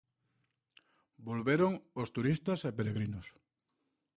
[1.27, 3.27] Volveron os turistas e peregrinos.